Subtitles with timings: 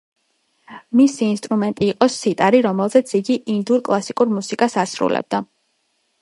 [1.01, 5.45] მისი ინსტრუმენტი იყო სიტარი, რომელზეც იგი ინდურ კლასიკურ მუსიკას ასრულებდა.